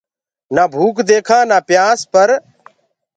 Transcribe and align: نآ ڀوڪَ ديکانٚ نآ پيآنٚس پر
نآ 0.55 0.63
ڀوڪَ 0.73 0.97
ديکانٚ 1.09 1.47
نآ 1.49 1.57
پيآنٚس 1.67 2.01
پر 2.11 2.29